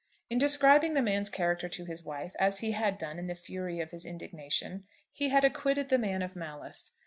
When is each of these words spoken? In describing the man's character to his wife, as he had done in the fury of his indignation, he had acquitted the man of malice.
In 0.31 0.39
describing 0.39 0.95
the 0.95 1.01
man's 1.03 1.29
character 1.29 1.69
to 1.69 1.85
his 1.85 2.03
wife, 2.03 2.35
as 2.39 2.57
he 2.57 2.71
had 2.71 2.97
done 2.97 3.19
in 3.19 3.25
the 3.25 3.35
fury 3.35 3.79
of 3.81 3.91
his 3.91 4.03
indignation, 4.03 4.85
he 5.11 5.29
had 5.29 5.45
acquitted 5.45 5.89
the 5.89 5.99
man 5.99 6.23
of 6.23 6.35
malice. 6.35 6.93